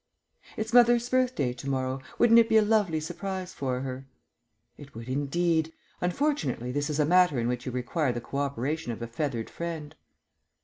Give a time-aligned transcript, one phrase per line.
[0.57, 2.01] "It's mother's birthday to morrow.
[2.17, 4.07] Wouldn't it be a lovely surprise for her?"
[4.75, 5.73] "It would, indeed.
[6.01, 9.47] Unfortunately this is a matter in which you require the co operation of a feathered
[9.51, 9.95] friend."